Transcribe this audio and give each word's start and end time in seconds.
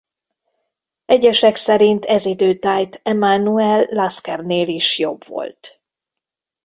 Egyesek 1.05 1.55
szerint 1.55 2.05
ez 2.05 2.25
idő 2.25 2.59
tájt 2.59 2.99
Emanuel 3.03 3.87
Laskernél 3.89 4.67
is 4.67 4.99
jobb 4.99 5.27
volt. 5.27 5.81